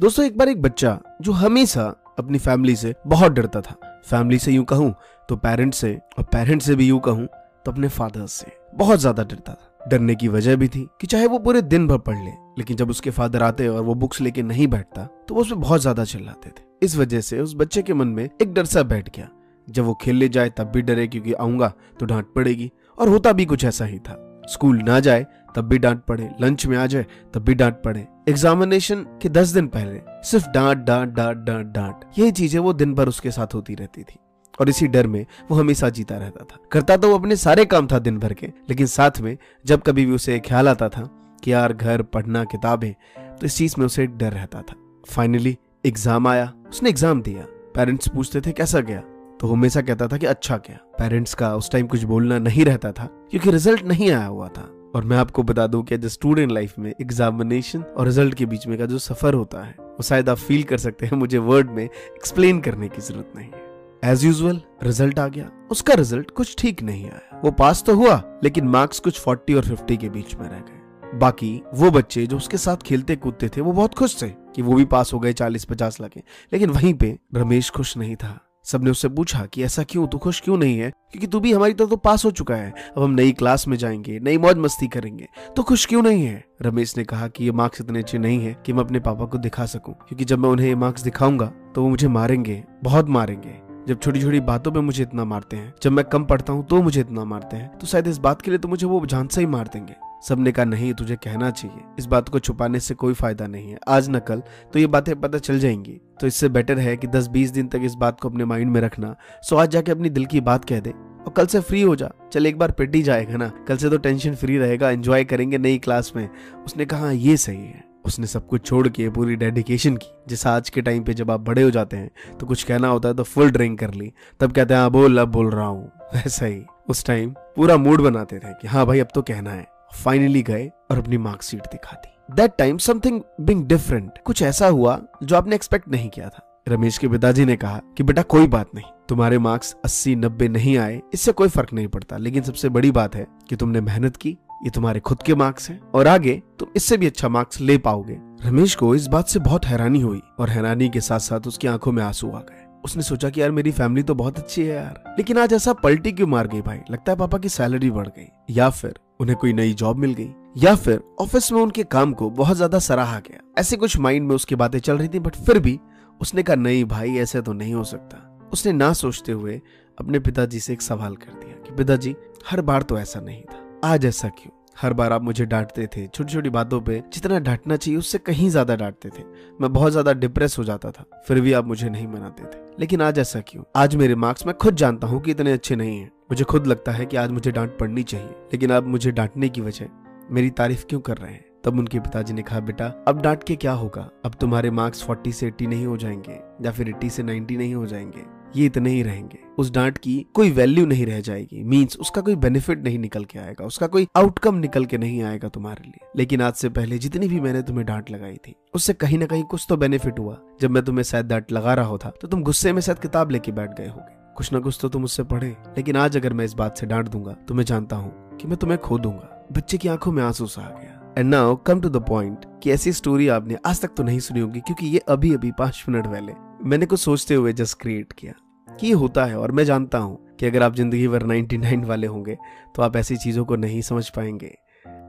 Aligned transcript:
दोस्तों, 0.00 0.24
एक 0.24 0.36
बार 0.38 0.48
एक 0.48 0.60
बच्चा 0.62 0.98
जो 1.22 1.32
हमेशा 1.32 1.84
अपनी 2.18 2.38
फैमिली 2.38 2.74
से 2.76 2.94
बहुत 3.06 3.32
डरता 3.32 3.60
था। 3.60 3.74
फैमिली 4.06 4.38
से 4.38 4.52
यूँ 4.52 4.64
कहूँ 4.64 4.92
तो 5.28 5.36
पेरेंट्स 5.36 5.78
से 5.78 5.92
और 6.18 6.24
पेरेंट्स 6.24 6.66
से 6.66 6.74
भी 6.74 6.86
यूँ 6.88 7.00
कहूँ 7.00 7.26
तो 7.26 7.72
अपने 7.72 7.88
फादर 7.88 8.26
से 8.26 8.52
बहुत 8.74 9.00
ज़्यादा 9.00 9.22
डरता 9.22 9.52
था। 9.52 9.88
डरने 9.88 10.14
की 10.14 10.28
वजह 10.28 10.56
भी 10.56 10.68
थी 10.68 10.86
कि 11.00 11.06
चाहे 11.06 11.26
वो 11.26 11.38
पूरे 11.38 11.62
दिन 11.62 11.88
भर 11.88 11.98
पढ़ 11.98 12.16
ले, 12.16 12.30
लेकिन 12.58 12.76
जब 12.76 12.90
उसके 12.90 13.10
फादर 13.10 13.42
आते 13.42 13.68
और 13.68 13.82
वो 13.82 13.94
बुक्स 13.96 14.20
लेके 14.20 14.42
नहीं 14.42 14.68
बैठता 14.68 15.04
तो 15.28 15.34
वो 15.34 15.40
उसमें 15.40 15.60
बहुत 15.60 15.80
ज़्यादा 15.80 16.04
चिल्लाते 16.04 16.50
थे। 16.50 16.62
इस 16.82 16.96
वजह 16.96 17.20
से 17.20 17.40
उस 17.40 17.54
बच्चे 17.56 17.82
के 17.82 17.94
मन 17.94 18.08
में 18.08 18.24
एक 18.24 18.54
डर 18.54 18.64
सा 18.66 18.82
बैठ 18.84 19.14
गया। 19.16 19.28
जब 19.68 19.84
वो 19.84 19.94
खेलने 19.94 20.28
जाए 20.28 20.50
तब 20.50 20.70
भी 20.72 20.82
डरे 20.82 21.06
क्योंकि 21.06 21.32
आऊँगा 21.34 21.72
तो 22.00 22.06
डांट 22.06 22.32
पड़ेगी 22.34 22.70
और 22.98 23.08
होता 23.08 23.32
भी 23.32 23.44
कुछ 23.46 23.64
ऐसा 23.64 23.84
ही 23.84 23.98
था। 23.98 24.24
स्कूल 24.48 24.82
ना 24.82 25.00
जाए, 25.00 25.26
तब 25.56 25.68
भी 25.68 25.78
डांट 25.78 26.02
पड़े। 26.04 26.30
लंच 26.40 26.66
में 26.66 26.76
आ 26.76 26.86
जाए, 26.86 27.06
तब 27.34 27.42
भी 27.42 27.54
डांट 27.54 27.74
पड़े। 27.74 28.06
एग्जामिनेशन 28.28 29.04
के 29.22 29.28
दस 29.28 29.48
दिन 29.48 29.66
पहले, 29.66 30.00
सिर्फ़ 30.22 30.48
डांट 30.48 30.78
डांट 30.78 31.12
डांट 31.14 31.36
डांट 31.36 31.66
डांट। 31.66 32.18
ये 32.18 32.30
चीज़ें 32.30 32.60
वो 32.60 32.72
दिन 32.72 32.94
भर 32.94 33.08
उसके 33.08 33.30
साथ 33.30 33.54
होती 33.54 33.74
रहती 33.74 34.02
थी। 34.02 34.18
और 34.60 34.68
इसी 34.68 34.86
डर 34.86 35.06
में 35.06 35.24
वो 35.50 35.56
हमेशा 35.56 35.88
जीता 35.88 36.16
रहता 36.16 36.44
था। 36.44 36.58
करता 36.72 36.96
तो 36.96 37.08
वो 37.08 37.18
अपने 37.18 37.36
सारे 37.36 37.64
काम 37.64 37.86
था 37.86 37.98
दिन 37.98 38.18
भर 38.18 38.32
के, 38.32 38.46
लेकिन 38.46 38.86
साथ 38.86 39.20
में 39.20 39.36
जब 39.66 39.82
कभी 39.82 40.06
भी 40.06 40.12
उसे 40.12 40.38
ख्याल 40.38 40.68
आता 40.68 40.88
था 40.88 41.08
कि 41.44 41.52
यार, 41.52 41.72
घर, 41.72 42.02
पढ़ना, 42.02 42.44
किताबें 42.44 42.92
तो 43.36 43.46
इस 43.46 43.56
चीज़ 43.56 43.74
में 43.78 43.86
उसे 43.86 44.06
डर 44.06 44.32
रहता 44.32 44.62
था। 44.62 44.74
फाइनली 45.08 45.56
एग्ज़ाम 45.86 46.26
आया। 46.26 46.52
उसने 46.70 46.88
एग्ज़ाम 46.88 47.22
दिया। 47.22 47.44
पेरेंट्स 47.74 48.08
पूछते 48.08 48.40
थे, 48.40 48.52
कैसा 48.52 48.80
गया? 48.80 49.02
तो 49.40 49.46
हमेशा 49.46 49.80
कहता 49.80 50.08
था 50.08 50.16
कि 50.16 50.26
अच्छा 50.26 50.56
क्या? 50.56 50.76
पेरेंट्स 50.76 51.34
का 51.34 51.56
उस 51.56 51.70
टाइम 51.70 51.86
कुछ 51.86 52.02
बोलना 52.02 52.38
नहीं 52.38 52.64
रहता 52.64 52.92
था, 52.92 53.04
क्योंकि 53.04 53.50
रिज़ल्ट 53.50 53.82
नहीं 53.82 54.10
आया 54.10 54.26
हुआ 54.26 54.48
था। 54.48 54.90
और 54.94 55.04
मैं 55.04 55.16
आपको 55.16 55.42
बता 55.42 55.66
दूँ 55.66 55.82
कि 55.82 55.94
एज 55.94 56.06
स्टूडेंट 56.06 56.52
लाइफ 56.52 56.78
में 56.78 56.94
एग्जामिनेशन 57.00 57.82
और 57.82 58.06
रिज़ल्ट 58.06 58.34
के 58.34 58.46
बीच 58.46 58.66
में 58.66 58.78
का 58.78 58.86
जो 58.86 58.98
सफ़र 58.98 59.34
होता 59.34 59.64
है, 59.64 59.74
वो 59.78 60.02
शायद 60.02 60.28
आप 60.28 60.36
फील 60.36 60.62
कर 60.62 60.78
सकते 60.78 61.06
हैं, 61.06 61.16
मुझे 61.16 61.38
वर्ड 61.38 61.70
में 61.70 61.84
एक्सप्लेन 61.84 62.60
करने 62.60 62.88
की 62.88 63.02
ज़रूरत 63.02 63.32
नहीं 63.36 63.48
है। 63.48 64.12
एज 64.12 64.24
यूजल 64.24 64.60
रिज़ल्ट 64.82 65.18
आ 65.18 65.28
गया। 65.28 65.50
उसका 65.70 65.94
रिज़ल्ट 65.94 66.30
कुछ 66.30 66.56
ठीक 66.58 66.82
नहीं 66.82 67.04
आया। 67.04 67.40
वो 67.44 67.50
पास 67.50 67.82
तो 67.82 67.94
हुआ, 67.94 68.22
लेकिन 68.44 68.68
मार्क्स 68.68 68.98
कुछ 68.98 69.20
40 69.20 69.54
और 69.54 69.64
50 69.64 69.96
के 69.96 70.08
बीच 70.08 70.34
में 70.34 70.48
रह 70.48 70.58
गए। 70.58 71.18
बाकी 71.18 71.62
वो 71.74 71.90
बच्चे 71.90 72.26
जो 72.26 72.36
उसके 72.36 72.56
साथ 72.56 72.76
खेलते 72.76 73.16
कूदते 73.16 73.48
थे, 73.48 73.60
वो 73.60 73.72
बहुत 73.72 73.94
खुश 73.94 74.22
थे 74.22 74.28
कि 74.28 74.62
वो 74.62 74.74
भी 74.74 74.84
पास 74.84 75.12
हो 75.12 75.18
गए 75.18 75.32
चालीस 75.32 75.64
पचास 75.64 76.00
लाख 76.00 76.10
लेकिन 76.52 76.70
वहीं 76.70 76.94
पे 76.94 77.18
रमेश 77.34 77.70
खुश 77.70 77.96
नहीं 77.96 78.16
था। 78.16 78.44
सबने 78.70 78.90
उससे 78.90 79.08
पूछा 79.08 79.46
कि 79.46 79.62
ऐसा 79.62 79.82
क्यों? 79.82 80.06
तू 80.06 80.18
खुश 80.18 80.40
क्यों 80.40 80.56
नहीं 80.58 80.78
है? 80.78 80.90
क्योंकि 80.90 81.26
तू 81.26 81.40
भी 81.40 81.52
हमारी 81.52 81.74
तरह 81.74 81.86
तो 81.86 81.96
पास 81.96 82.24
हो 82.24 82.30
चुका 82.30 82.54
है। 82.54 82.74
अब 82.96 83.02
हम 83.02 83.10
नई 83.10 83.32
क्लास 83.32 83.68
में 83.68 83.76
जाएँगे, 83.76 84.20
नई 84.20 84.38
मौज 84.38 84.56
मस्ती 84.56 84.88
करेंगे। 84.88 85.28
तो 85.56 85.62
खुश 85.62 85.86
क्यों 85.86 86.02
नहीं 86.02 86.24
है? 86.24 86.44
रमेश 86.62 86.96
ने 86.96 87.04
कहा 87.04 87.28
कि 87.28 87.44
ये 87.44 87.52
मार्क्स 87.52 87.80
इतने 87.80 87.98
अच्छे 87.98 88.18
नहीं 88.18 88.44
है 88.44 88.56
कि 88.66 88.72
मैं 88.72 88.84
अपने 88.84 89.00
पापा 89.00 89.24
को 89.24 89.38
दिखा 89.38 89.66
सकूँ। 89.66 89.94
क्योंकि 89.94 90.24
जब 90.24 90.38
मैं 90.38 90.48
उन्हें 90.48 90.68
ये 90.68 90.74
मार्क्स 90.74 91.02
दिखाऊँगा 91.02 91.52
तो 91.74 91.82
वो 91.82 91.88
मुझे 91.88 92.08
मारेंगे, 92.08 92.64
बहुत 92.84 93.08
मारेंगे। 93.08 93.56
जब 93.88 94.00
छोटी 94.00 94.22
छोटी 94.22 94.40
बातों 94.40 94.72
पे 94.72 94.80
मुझे 94.80 95.02
इतना 95.02 95.24
मारते 95.24 95.56
हैं, 95.56 95.74
जब 95.82 95.92
मैं 95.92 96.04
कम 96.04 96.24
पढ़ता 96.24 96.52
हूँ 96.52 96.66
तो 96.66 96.82
मुझे 96.82 97.00
इतना 97.00 97.24
मारते 97.24 97.56
हैं। 97.56 97.78
तो 97.78 97.86
शायद 97.86 98.06
इस 98.06 98.18
बात 98.18 98.42
के 98.42 98.50
लिए 98.50 98.58
तो 98.58 98.68
मुझे 98.68 98.86
वो 98.86 99.06
जान 99.06 99.28
से 99.28 99.40
ही 99.40 99.46
मार 99.46 99.66
देंगे। 99.66 99.94
सबने 100.28 100.52
कहा, 100.52 100.64
नहीं, 100.64 100.94
तुझे 100.94 101.16
कहना 101.16 101.50
चाहिए। 101.50 101.82
इस 101.98 102.06
बात 102.06 102.28
को 102.28 102.38
छुपाने 102.38 102.80
से 102.80 102.94
कोई 102.94 103.14
फ़ायदा 103.14 103.46
नहीं 103.46 103.70
है। 103.70 103.78
आज 103.88 104.10
न 104.10 104.18
कल 104.18 104.42
तो 104.72 104.78
ये 104.78 104.86
बातें 104.86 105.20
पता 105.20 105.38
चल 105.38 105.58
जाएँगी। 105.58 106.00
तो 106.20 106.26
इससे 106.26 106.48
बेटर 106.48 106.78
है 106.78 106.96
कि 106.96 107.06
10-20 107.06 107.50
दिन 107.50 107.68
तक 107.68 107.80
इस 107.82 107.94
बात 107.94 108.20
को 108.20 108.28
अपने 108.28 108.44
माइंड 108.44 108.70
में 108.70 108.80
रखना। 108.80 109.16
सो 109.42 109.56
आज 109.56 109.70
जाके 109.70 109.92
अपनी 109.92 110.10
दिल 110.10 110.26
की 110.26 110.40
बात 110.40 110.64
कह 110.64 110.80
दे। 110.80 110.90
और 110.90 111.34
कल 111.36 111.46
से 111.46 111.60
फ्री 111.60 111.82
हो 111.82 111.96
जा। 111.96 112.10
चल, 112.32 112.46
एक 112.46 112.58
बार 112.58 112.70
पिट 112.70 112.94
ही 112.94 113.02
जाएगा 113.02 113.36
ना। 113.36 113.52
कल 113.68 113.76
से 113.76 113.90
तो 113.90 113.98
टेंशन 113.98 114.34
फ्री 114.34 114.58
रहेगा। 114.58 114.90
एंजॉय 114.90 115.24
करेंगे 115.24 115.58
नई 115.58 115.78
क्लास 115.78 116.12
में। 116.16 116.28
उसने 116.66 116.84
कहा 116.84 117.10
ये 117.10 117.36
सही 117.36 117.56
है। 117.56 117.84
उसने 118.04 118.26
सब 118.26 118.46
कुछ 118.46 118.66
छोड़ 118.66 118.88
के 118.88 119.10
पूरी 119.10 119.36
डेडिकेशन 119.36 119.96
की। 119.96 120.12
जैसा 120.28 120.50
आज 120.50 120.70
के 120.70 120.82
टाइम 120.82 121.02
पे 121.02 121.14
जब 121.14 121.30
आप 121.30 121.40
बड़े 121.40 121.62
हो 121.62 121.70
जाते 121.70 121.96
हैं 121.96 122.10
तो 122.40 122.46
कुछ 122.46 122.62
कहना 122.62 122.88
होता 122.88 123.08
है 123.08 123.14
तो 123.14 123.22
फुल 123.22 123.50
ड्रिंक 123.50 123.78
कर 123.78 123.94
ली। 123.94 124.12
तब 124.40 124.52
कहते 124.52 124.74
हैं 124.74 124.80
हाँ 124.80 124.90
बोल, 124.90 125.18
अब 125.18 125.28
बोल 125.28 125.50
रहा 125.50 125.66
हूँ। 125.66 125.92
वैसा 126.14 126.46
ही। 126.46 126.62
उस 126.88 127.06
टाइम 127.06 127.30
पूरा 127.30 127.76
मूड 127.76 128.00
बनाते 128.00 128.38
थे 128.38 128.52
कि 128.52 128.68
हाँ 128.68 128.86
भाई, 128.86 129.00
अब 129.00 129.08
तो 129.14 129.22
कहना 129.22 129.50
है। 129.50 129.66
फाइनली 130.04 130.42
गए 130.42 130.70
और 130.90 130.98
अपनी 130.98 131.18
मार्कशीट 131.18 131.60
दिखा 131.60 131.92
दी। 131.92 132.17
That 132.30 132.52
time 132.58 132.78
something 132.78 133.20
being 133.40 133.66
different 133.66 134.10
कुछ 134.24 134.42
ऐसा 134.42 134.68
हुआ 134.68 135.02
जो 135.22 135.36
आपने 135.36 135.54
एक्सपेक्ट 135.54 135.88
नहीं 135.88 136.08
किया 136.08 136.28
था। 136.28 136.62
रमेश 136.68 136.98
के 136.98 137.08
पिताजी 137.08 137.44
ने 137.44 137.56
कहा 137.56 137.80
कि, 137.96 138.02
बेटा, 138.02 138.22
कोई 138.22 138.46
बात 138.46 138.66
नहीं। 138.74 138.84
तुम्हारे 139.08 139.38
मार्क्स 139.38 139.76
80 139.84 140.16
90 140.16 140.48
नहीं 140.48 140.78
आए। 140.78 141.02
इससे 141.14 141.32
कोई 141.32 141.48
फ़र्क 141.48 141.72
नहीं 141.72 141.88
पड़ता। 141.88 142.16
लेकिन 142.16 142.42
सबसे 142.42 142.68
बड़ी 142.68 142.90
बात 142.90 143.14
है 143.14 143.26
कि 143.48 143.56
तुमने 143.56 143.80
मेहनत 143.80 144.16
की। 144.16 144.38
ये 144.62 144.70
तुम्हारे 144.70 145.00
खुद 145.00 145.22
के 145.22 145.34
मार्क्स 145.34 145.70
हैं। 145.70 145.80
और 145.94 146.06
आगे, 146.06 146.42
तुम 146.58 146.68
इससे 146.76 146.96
भी 146.96 147.06
अच्छा 147.06 147.28
मार्क्स 147.28 147.60
ले 147.60 147.78
पाओगे। 147.78 148.18
रमेश 148.22 148.74
को 148.74 148.94
इस 148.94 149.06
बात 149.06 149.28
से 149.28 149.38
बहुत 149.38 149.66
हैरानी 149.66 150.00
हुई 150.00 150.22
और 150.38 150.50
हैरानी 150.50 150.88
के 150.88 151.00
साथ 151.00 151.18
साथ 151.18 151.40
उसकी 151.46 151.66
आँखों 151.66 151.92
में 151.92 152.02
आँसू 152.02 152.30
आ 152.30 152.40
गए। 152.40 152.64
उसने 152.84 153.02
सोचा 153.02 153.30
कि, 153.30 153.42
यार, 153.42 153.50
मेरी 153.50 153.70
फैमिली 153.70 154.02
तो 154.02 154.14
बहुत 154.14 154.38
अच्छी 154.38 154.62
है 154.62 154.74
यार। 154.74 155.14
लेकिन 155.18 155.38
आज 155.38 155.52
ऐसा 155.52 155.72
पलटी 155.72 156.12
क्यों 156.12 156.26
मार 156.26 156.46
गई 156.46 156.60
भाई? 156.60 156.80
लगता 156.90 157.12
है 157.12 157.18
पापा 157.18 157.38
की 157.38 157.48
सैलरी 157.48 157.90
बढ़ 157.90 158.08
गई। 158.08 158.28
या 158.50 158.70
फिर 158.70 158.94
उन्हें 159.20 159.38
कोई 159.38 159.52
नई 159.52 159.72
जॉब 159.72 159.96
मिल 159.96 160.14
गई। 160.14 160.34
या 160.56 160.74
फिर 160.74 161.00
ऑफ़िस 161.20 161.50
में 161.52 161.60
उनके 161.60 161.82
काम 161.84 162.12
को 162.12 162.28
बहुत 162.30 162.56
ज़्यादा 162.56 162.78
सराहा 162.78 163.18
गया। 163.20 163.40
ऐसे 163.58 163.76
कुछ 163.76 163.98
माइंड 163.98 164.28
में 164.28 164.34
उसकी 164.34 164.54
बातें 164.54 164.78
चल 164.78 164.98
रही 164.98 165.08
थी 165.08 165.18
बट 165.18 165.36
फिर 165.36 165.58
भी 165.58 165.78
उसने 166.20 166.42
कहा, 166.42 166.56
नहीं 166.56 166.84
भाई, 166.84 167.16
ऐसे 167.16 167.42
तो 167.42 167.52
नहीं 167.52 167.74
हो 167.74 167.84
सकता। 167.84 168.48
उसने 168.52 168.72
ना 168.72 168.92
सोचते 168.92 169.32
हुए 169.32 169.60
अपने 169.98 170.18
पिताजी 170.18 170.60
से 170.60 170.72
एक 170.72 170.82
सवाल 170.82 171.16
कर 171.16 171.32
दिया 171.34 171.56
कि, 171.56 171.74
पिताजी, 171.74 172.14
हर 172.46 172.60
बार 172.60 172.82
तो 172.82 172.98
ऐसा 172.98 173.20
नहीं 173.20 173.42
था। 173.42 173.64
आज 173.84 174.06
ऐसा 174.06 174.28
क्यों? 174.28 174.52
हर 174.76 174.92
बार 174.92 175.12
आप 175.12 175.22
मुझे 175.22 175.44
डांटते 175.46 175.86
थे 175.86 176.06
छोटी 176.06 176.32
छोटी 176.32 176.50
बातों 176.50 176.80
पे 176.80 177.02
जितना 177.12 177.38
डांटना 177.38 177.76
चाहिए 177.76 177.98
उससे 177.98 178.18
कहीं 178.18 178.48
ज़्यादा 178.50 178.76
डांटते 178.76 179.08
थे। 179.08 179.22
मैं 179.60 179.72
बहुत 179.72 179.92
ज़्यादा 179.92 180.12
डिप्रेस 180.14 180.58
हो 180.58 180.64
जाता 180.64 180.90
था, 180.90 181.04
फिर 181.28 181.40
भी 181.40 181.52
आप 181.52 181.66
मुझे 181.66 181.88
नहीं 181.88 182.06
मनाते 182.06 182.44
थे। 182.44 182.60
लेकिन 182.80 183.02
आज 183.02 183.18
ऐसा 183.18 183.40
क्यों? 183.40 183.62
आज 183.76 183.96
मेरे 183.96 184.14
मार्क्स 184.14 184.46
मैं 184.46 184.56
खुद 184.56 184.76
जानता 184.76 185.06
हूँ 185.06 185.20
कि 185.22 185.30
इतने 185.30 185.52
अच्छे 185.52 185.76
नहीं 185.76 185.98
है। 185.98 186.10
मुझे 186.30 186.44
खुद 186.44 186.66
लगता 186.66 186.92
है 186.92 187.06
कि 187.06 187.16
आज 187.16 187.30
मुझे 187.30 187.50
डांट 187.50 187.78
पड़नी 187.78 188.02
चाहिए, 188.02 188.28
लेकिन 188.52 188.72
आप 188.72 188.86
मुझे 188.86 189.10
डांटने 189.12 189.48
की 189.48 189.60
वजह 189.60 189.88
मेरी 190.30 190.50
तारीफ़ 190.50 190.86
क्यों 190.86 191.00
कर 191.00 191.16
रहे 191.16 191.32
हैं? 191.32 191.44
तब 191.64 191.78
उनके 191.78 192.00
पिताजी 192.00 192.34
ने 192.34 192.42
कहा, 192.42 192.60
बेटा, 192.60 193.04
अब 193.08 193.20
डांट 193.22 193.44
के 193.44 193.56
क्या 193.56 193.72
होगा? 193.72 194.10
अब 194.24 194.34
तुम्हारे 194.34 194.70
मार्क्स 194.70 195.04
40 195.04 195.32
से 195.32 195.46
80 195.46 195.66
नहीं 195.66 195.86
हो 195.86 195.96
जाएँगे, 195.96 196.40
या 196.64 196.70
फिर 196.70 196.88
80 196.88 197.10
से 197.10 197.22
90 197.22 197.56
नहीं 197.56 197.74
हो 197.74 197.86
जाएँगे। 197.86 198.38
ये 198.56 198.66
इतने 198.66 198.90
ही 198.90 199.02
रहेंगे। 199.02 199.38
उस 199.58 199.70
डांट 199.70 199.98
की 199.98 200.26
कोई 200.34 200.50
वैल्यू 200.50 200.86
नहीं 200.86 201.06
रह 201.06 201.20
जाएगी। 201.20 201.62
मींस 201.62 201.96
उसका 202.00 202.20
कोई 202.20 202.36
बेनिफिट 202.36 202.84
नहीं 202.84 202.98
निकल 202.98 203.24
के 203.24 203.38
आएगा। 203.38 203.64
उसका 203.64 203.86
कोई 203.86 204.06
आउटकम 204.16 204.54
निकल 204.54 204.84
के 204.84 204.98
नहीं 204.98 205.22
आएगा 205.22 205.48
तुम्हारे 205.48 205.82
लिए। 205.84 206.06
लेकिन 206.16 206.42
आज 206.42 206.52
से 206.52 206.68
पहले 206.68 206.98
जितनी 206.98 207.28
भी 207.28 207.40
मैंने 207.40 207.62
तुम्हें 207.62 207.86
डांट 207.86 208.10
लगाई 208.10 208.36
थी, 208.36 208.54
उससे 208.74 208.92
कहीं 208.92 209.18
ना 209.18 209.26
कहीं 209.26 209.44
कुछ 209.44 209.66
तो 209.68 209.76
बेनिफिट 209.76 210.18
हुआ। 210.18 210.38
जब 210.60 210.70
मैं 210.70 210.82
तुम्हें 210.84 211.04
शायद 211.04 211.26
डांट 211.26 211.52
लगा 211.52 211.74
रहा 211.74 211.86
होता 211.86 212.10
तो 212.10 212.28
तुम 212.28 212.42
गुस्से 212.42 212.72
में 212.72 212.80
शायद 212.80 212.98
किताब 212.98 213.30
लेके 213.30 213.52
बैठ 213.52 213.78
गए 213.78 213.88
होगे। 213.88 214.16
कुछ 214.36 214.52
ना 214.52 214.58
कुछ 214.58 214.78
तो 214.82 214.88
तुम 214.88 215.04
उससे 215.04 215.22
पढ़े। 215.22 215.56
लेकिन 215.76 215.96
आज 215.96 216.16
अगर 216.16 216.32
मैं 216.32 216.44
इस 216.44 216.54
बात 216.54 216.78
से 216.78 216.86
डांट 216.86 217.08
दूँगा 217.08 217.32
तो 217.32 217.54
मैं 217.54 217.64
जानता 217.64 217.96
हूँ 217.96 218.36
कि 218.36 218.48
मैं 218.48 218.56
तुम्हें 218.56 218.80
खो 218.80 218.98
दूँगा। 218.98 219.34
बच्चे 219.58 219.78
की 219.78 219.88
आँखों 219.88 220.10
में 220.12 220.22
आँसू 220.22 220.46
सा 220.46 220.62
आ 220.62 220.68
गया। 220.70 221.14
And 221.18 221.30
now 221.30 221.54
come 221.56 221.80
to 221.80 221.88
the 221.88 221.96
point 221.98 222.44
कि 222.62 222.70
ऐसी 222.70 222.92
स्टोरी 222.92 223.26
आपने 223.28 223.56
आज 223.66 223.80
तक 223.80 223.94
तो 223.96 224.02
नहीं 224.02 224.18
सुनी 224.20 224.40
होगी, 224.40 224.60
क्योंकि 224.60 224.86
ये 224.86 224.98
अभी 225.08 225.32
अभी 225.34 225.50
पाँच 225.52 225.84
मिनट 225.88 226.06
पहले 226.06 226.32
मैंने 226.62 226.86
कुछ 226.86 227.00
सोचते 227.00 227.34
हुए 227.34 227.52
जस्ट 227.52 227.78
क्रिएट 227.80 228.12
किया 228.12 228.34
कि 228.68 228.86
ये 228.86 228.92
होता 228.92 229.24
है 229.24 229.38
और 229.38 229.52
मैं 229.52 229.64
जानता 229.64 229.98
हूँ 229.98 230.36
कि 230.40 230.46
अगर 230.46 230.62
आप 230.62 230.74
ज़िंदगी 230.74 231.08
भर 231.08 231.22
99 231.22 231.84
वाले 231.84 232.06
होंगे 232.06 232.36
तो 232.76 232.82
आप 232.82 232.96
ऐसी 232.96 233.16
चीज़ों 233.16 233.44
को 233.44 233.56
नहीं 233.56 233.80
समझ 233.82 234.08
पाएँगे। 234.08 234.54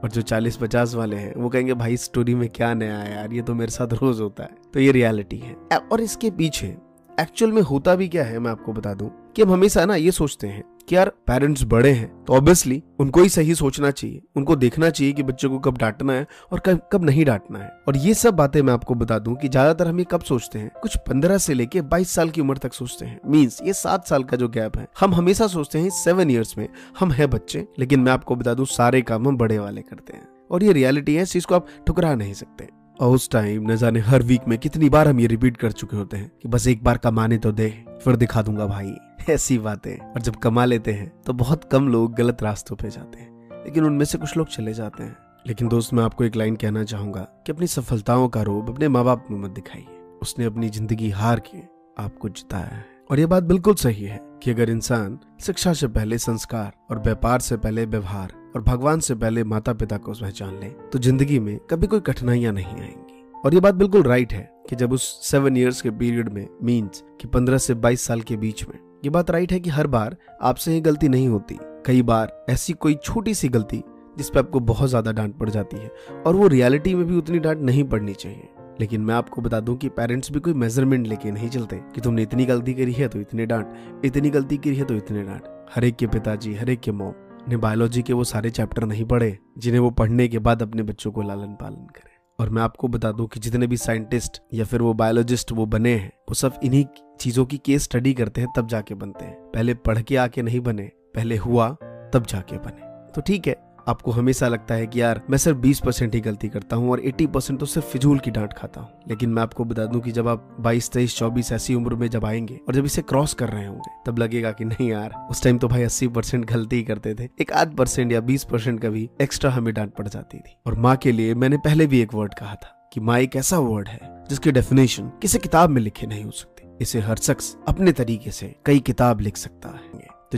और 0.02 0.10
जो 0.10 0.22
40-50 0.22 0.94
वाले 0.94 1.16
हैं, 1.16 1.34
वो 1.34 1.48
कहेंगे, 1.48 1.74
भाई 1.74 1.96
स्टोरी 1.96 2.34
में 2.34 2.48
क्या 2.48 2.72
नया 2.74 2.98
है 2.98 3.14
यार? 3.14 3.32
ये 3.32 3.42
तो 3.42 3.54
मेरे 3.54 3.70
साथ 3.70 3.92
रोज 3.92 4.20
होता 4.20 4.42
है। 4.42 4.56
तो 4.74 4.80
ये 4.80 4.92
रियलिटी 4.92 5.38
है। 5.38 5.54
और 5.76 6.00
इसके 6.00 6.30
पीछे 6.32 6.76
एक्चुअल 7.10 7.52
में 7.52 7.62
होता 7.62 7.94
भी 7.94 8.08
क्या 8.08 8.24
है, 8.24 8.38
मैं 8.38 8.50
आपको 8.50 8.72
बता 8.72 8.94
दूँ 8.94 9.10
कि 9.36 9.42
हम 9.42 9.52
हमेशा 9.52 9.84
ना 9.84 9.94
ये 9.94 10.10
सोचते 10.10 10.46
हैं 10.46 10.62
कि 10.90 10.96
यार 10.96 11.08
पेरेंट्स 11.26 11.62
बड़े 11.64 11.90
हैं 11.90 12.08
तो 12.24 12.32
ऑब्वियसली 12.32 12.82
उनको 13.00 13.22
ही 13.22 13.28
सही 13.28 13.54
सोचना 13.54 13.90
चाहिए। 13.90 14.22
उनको 14.36 14.54
देखना 14.56 14.88
चाहिए 14.90 15.12
कि 15.12 15.22
बच्चों 15.22 15.50
को 15.50 15.58
कब 15.60 15.76
डांटना 15.78 16.12
है 16.12 16.26
और 16.52 16.60
कब 16.60 16.80
कब 16.92 17.04
नहीं 17.04 17.24
डांटना 17.24 17.58
है। 17.58 17.68
और 17.88 17.96
ये 17.96 18.14
सब 18.14 18.34
बातें 18.36 18.60
मैं 18.62 18.72
आपको 18.72 18.94
बता 18.94 19.18
दूँ 19.18 19.36
कि 19.36 19.48
ज़्यादातर 19.48 19.88
हम 19.88 19.98
ये 19.98 20.06
कब 20.10 20.22
सोचते 20.22 20.58
हैं? 20.58 20.70
कुछ 20.82 20.96
पंद्रह 21.08 21.38
से 21.38 21.54
लेके 21.54 21.80
बाईस 21.82 22.10
साल 22.10 22.30
की 22.30 22.40
उम्र 22.40 22.56
तक 22.56 22.72
सोचते 22.72 23.06
हैं। 23.06 23.20
मीन्स 23.26 23.60
ये 23.62 23.72
सात 23.72 24.06
साल 24.06 24.24
का 24.24 24.36
जो 24.36 24.48
गैप 24.48 24.76
है, 24.78 24.86
हम 25.00 25.14
हमेशा 25.14 25.46
सोचते 25.46 25.78
हैं 25.78 25.90
सेवन 25.94 26.30
ईयर्स 26.30 26.58
में 26.58 26.68
हम 27.00 27.12
है 27.12 27.26
बच्चे, 27.28 27.66
लेकिन 27.78 28.00
मैं 28.00 28.12
आपको 28.12 28.36
बता 28.36 28.54
दू 28.54 28.64
सारे 28.66 29.02
काम 29.02 29.28
हम 29.28 29.36
बड़े 29.36 29.58
वाले 29.58 29.82
करते 29.82 30.12
हैं। 30.12 30.28
और 30.50 30.64
ये 30.64 30.72
रियलिटी 30.72 31.14
है, 31.14 31.22
इस 31.22 31.32
चीज़ 31.32 31.46
को 31.46 31.54
आप 31.54 31.66
ठुकरा 31.86 32.14
नहीं 32.14 32.34
सकते। 32.34 32.68
और 33.00 33.14
उस 33.14 33.30
टाइम 33.30 33.70
न 33.70 33.76
जाने 33.76 34.00
हर 34.00 34.22
वीक 34.22 34.40
में 34.48 34.58
कितनी 34.58 34.88
बार 34.88 35.08
हम 35.08 35.20
ये 35.20 35.26
रिपीट 35.26 35.56
कर 35.56 35.72
चुके 35.72 35.96
होते 35.96 36.16
हैं 36.16 36.32
कि 36.42 36.48
बस 36.48 36.66
एक 36.66 36.84
बार 36.84 36.98
कमाने 36.98 37.38
तो 37.38 37.52
दे, 37.52 37.84
फिर 38.04 38.16
दिखा 38.16 38.42
दूँगा 38.42 38.66
भाई। 38.66 38.94
ऐसी 39.30 39.58
बातें। 39.58 40.12
और 40.12 40.20
जब 40.20 40.36
कमा 40.36 40.64
लेते 40.64 40.92
हैं 40.92 41.12
तो 41.26 41.32
बहुत 41.32 41.64
कम 41.64 41.88
लोग 41.88 42.14
गलत 42.14 42.42
रास्तों 42.42 42.76
पे 42.76 42.90
जाते 42.90 43.18
हैं। 43.18 43.50
लेकिन 43.64 43.84
उनमें 43.84 44.04
से 44.04 44.18
कुछ 44.18 44.36
लोग 44.36 44.48
चले 44.48 44.74
जाते 44.74 45.02
हैं। 45.02 45.16
लेकिन 45.46 45.68
दोस्त, 45.68 45.94
मैं 45.94 46.04
आपको 46.04 46.24
एक 46.24 46.36
लाइन 46.36 46.56
कहना 46.56 46.84
चाहूँगा 46.84 47.20
कि 47.20 47.52
अपनी 47.52 47.66
सफलताओं 47.66 48.28
का 48.28 48.42
रोब 48.42 48.70
अपने 48.70 48.88
माँ 48.88 49.04
बाप 49.04 49.26
में 49.30 49.38
मत 49.38 49.50
दिखाइए। 49.50 49.86
उसने 50.22 50.44
अपनी 50.44 50.68
ज़िंदगी 50.68 51.10
हार 51.10 51.40
के 51.40 51.58
आपको 52.02 52.28
जिताया 52.28 52.66
है। 52.66 52.84
और 53.10 53.18
ये 53.18 53.26
बात 53.26 53.42
बिल्कुल 53.42 53.74
सही 53.74 54.04
है 54.04 54.20
कि 54.42 54.50
अगर 54.50 54.70
इंसान 54.70 55.18
शिक्षा 55.40 55.72
से 55.72 55.88
पहले, 55.88 56.18
संस्कार 56.18 56.72
और 56.90 56.98
व्यापार 56.98 57.40
से 57.40 57.56
पहले 57.56 57.84
व्यवहार 57.84 58.39
और 58.54 58.62
भगवान 58.62 59.00
से 59.00 59.14
पहले 59.14 59.44
माता 59.44 59.72
पिता 59.72 59.96
को 59.96 60.12
पहचान 60.12 60.58
ले 60.60 60.68
तो 60.92 60.98
ज़िंदगी 60.98 61.38
में 61.38 61.58
कभी 61.70 61.86
कोई 61.86 62.00
कठिनाइयाँ 62.00 62.52
नहीं 62.52 62.80
आएँगी। 62.80 63.22
और 63.44 63.54
ये 63.54 63.60
बात 63.60 63.74
बिल्कुल 63.74 64.02
राइट 64.02 64.32
है 64.32 64.48
कि 64.70 64.76
जब 64.76 64.92
उस 64.92 65.02
सेवन 65.24 65.56
ईयर्स 65.56 65.80
के 65.82 65.90
पीरियड 65.90 66.28
में 66.28 66.46
मीन्स 66.62 67.02
कि 67.20 67.28
पंद्रह 67.28 67.58
से 67.58 67.74
बाईस 67.76 68.00
साल 68.00 68.20
के 68.20 68.36
बीच 68.36 68.64
में, 68.64 68.78
ये 69.04 69.10
बात 69.10 69.30
राइट 69.30 69.52
है 69.52 69.60
कि 69.60 69.70
हर 69.70 69.86
बार 69.86 70.16
आपसे 70.42 70.72
ही 70.72 70.80
गलती 70.80 71.08
नहीं 71.08 71.28
होती। 71.28 71.58
कई 71.86 72.02
बार 72.02 72.44
ऐसी 72.50 72.72
कोई 72.74 72.94
छोटी 72.94 73.34
सी 73.34 73.48
गलती 73.48 73.82
जिस 74.18 74.30
पे 74.30 74.38
आपको 74.38 74.60
बहुत 74.60 74.88
ज़्यादा 74.88 75.12
डांट 75.12 75.36
पड़ 75.38 75.48
जाती 75.50 75.76
है, 75.76 75.90
और 76.26 76.36
वो 76.36 76.46
रियलिटी 76.48 76.94
में 76.94 77.06
भी 77.06 77.16
उतनी 77.16 77.38
डांट 77.38 77.60
नहीं 77.60 77.84
पड़नी 77.84 78.14
चाहिए। 78.14 78.48
लेकिन 78.80 79.00
मैं 79.00 79.14
आपको 79.14 79.42
बता 79.42 79.60
दूँ 79.60 79.76
कि 79.76 79.88
पेरेंट्स 79.90 80.30
भी 80.32 80.40
कोई 80.40 80.54
मेज़रमेंट 80.54 81.06
लेके 81.06 81.30
नहीं 81.30 81.48
चलते 81.48 81.76
कि 81.94 82.00
तुमने 82.00 82.22
इतनी 82.22 82.44
गलती 82.46 82.74
करी 82.74 82.92
है 82.92 83.08
तो 83.08 83.20
इतने 83.20 83.46
डांट, 83.46 83.74
इतनी 84.04 84.30
गलती 84.30 84.56
करी 84.56 84.76
है 84.76 84.84
तो 84.84 84.94
इतने 84.94 85.22
डांट। 85.22 85.42
हर 85.74 85.84
एक 85.84 85.96
के 85.96 86.06
पिताजी, 86.06 86.54
हर 86.54 86.70
एक 86.70 86.80
के 86.80 86.92
मॉम 86.92 87.12
ने 87.50 87.56
बायोलॉजी 87.56 88.02
के 88.02 88.12
वो 88.12 88.24
सारे 88.24 88.50
चैप्टर 88.50 88.84
नहीं 88.84 89.04
पढ़े, 89.04 89.38
जिन्हें 89.58 89.80
वो 89.80 89.90
पढ़ने 89.90 90.28
के 90.28 90.38
बाद 90.38 90.62
अपने 90.62 90.82
बच्चों 90.82 91.12
को 91.12 91.22
लालन 91.22 91.54
पालन 91.54 91.86
करे। 91.86 92.10
और 92.40 92.50
मैं 92.50 92.62
आपको 92.62 92.88
बता 92.88 93.12
दूँ 93.12 93.26
कि 93.26 93.40
जितने 93.40 93.66
भी 93.66 93.76
साइंटिस्ट 93.76 94.42
या 94.54 94.64
फिर 94.64 94.82
वो 94.82 94.94
बायोलॉजिस्ट 94.94 95.52
वो 95.52 95.66
बने 95.66 95.94
हैं, 95.94 96.08
वो 96.08 96.34
सब 96.34 96.60
इन्हीं 96.64 96.84
चीज़ों 97.20 97.46
की 97.46 97.58
केस 97.58 97.82
स्टडी 97.82 98.14
करते 98.14 98.40
हैं, 98.40 98.48
तब 98.56 98.68
जाके 98.68 98.94
बनते 98.94 99.24
हैं। 99.24 99.34
पहले 99.34 99.74
पढ़ 99.74 100.02
के 100.02 100.16
आके 100.16 100.42
नहीं 100.42 100.60
बने, 100.60 100.90
पहले 101.14 101.36
हुआ, 101.36 101.68
तब 102.14 102.26
जाके 102.28 102.56
बने। 102.56 103.12
तो 103.12 103.20
ठीक 103.20 103.48
है 103.48 103.69
आपको 103.88 104.10
हमेशा 104.10 104.48
लगता 104.48 104.74
है 104.74 104.86
कि 104.86 105.00
यार 105.00 105.22
मैं 105.30 105.38
सिर्फ़ 105.38 105.58
20 105.58 105.80
परसेंट 105.80 106.14
ही 106.14 106.20
गलती 106.20 106.48
करता 106.48 106.76
हूँ 106.76 106.90
और 106.90 107.00
80 107.00 107.26
परसेंट 107.26 107.60
तो 107.60 107.66
सिर्फ़ 107.66 107.88
फिजूल 107.88 108.18
की 108.18 108.30
डांट 108.30 108.52
खाता 108.52 108.80
हूँ। 108.80 108.88
लेकिन 109.08 109.30
मैं 109.30 109.42
आपको 109.42 109.64
बता 109.64 109.86
दूँ 109.86 110.00
कि 110.00 110.10
जब 110.10 110.28
आप 110.28 110.56
22, 110.60 110.90
23, 110.92 111.16
24 111.16 111.52
ऐसी 111.52 111.74
उम्र 111.74 111.94
में 111.94 112.08
जब 112.08 112.24
आएँगे 112.24 112.60
और 112.68 112.74
जब 112.74 112.84
इसे 112.84 113.02
क्रॉस 113.02 113.34
कर 113.34 113.48
रहे 113.48 113.66
होंगे 113.66 113.90
तब 114.06 114.18
लगेगा 114.18 114.52
कि 114.52 114.64
नहीं 114.64 114.90
यार 114.90 115.26
उस 115.30 115.42
टाइम 115.42 115.58
तो 115.58 115.68
भाई 115.68 115.84
80 115.84 116.08
परसेंट 116.08 116.44
गलती 116.44 116.76
ही 116.76 116.82
करते 116.82 117.14
थे। 117.14 117.28
एक 117.40 117.52
आध 117.52 117.74
परसेंट 117.76 118.12
या 118.12 118.20
20 118.20 118.44
परसेंट 118.44 118.80
का 118.80 118.88
भी 118.88 119.08
एक्स्ट्रा 119.22 119.50
हमें 119.50 119.74
डांट 119.74 119.94
पड़ 119.94 120.08
जाती 120.08 120.38
थी। 120.38 120.56
और 120.66 120.74
माँ 120.74 120.96
के 120.96 121.12
लिए 121.12 121.34
मैंने 121.34 121.56
पहले 121.56 121.86
भी 121.86 122.00
एक 122.00 122.14
वर्ड 122.14 122.34
कहा 122.34 122.54
था 122.54 122.90
कि 122.92 123.00
माँ 123.00 123.18
एक 123.18 123.36
ऐसा 123.36 123.58
वर्ड 123.58 123.88
है 123.88 124.00
जिसकी 124.30 124.52
डेफिनेशन 124.52 125.12
किसी 125.22 125.38
किताब 125.38 125.70
में 125.70 125.82
लिखे 125.82 126.06
नहीं 126.06 126.24
हो 126.24 126.30
सकती। 126.30 126.68
इसे 126.80 127.00
हर 127.00 127.16
शख्स 127.16 127.56
अपने 127.68 127.92
तरीके 127.92 128.30
से 128.30 128.54
कई 128.66 128.78
किताब 128.80 129.20
लिख 129.20 129.36
सकता 129.36 129.68
है। 129.68 130.09